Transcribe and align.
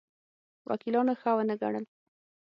وکیلانو 0.69 1.13
ښه 1.21 1.31
ونه 1.37 1.55
ګڼل. 1.61 1.85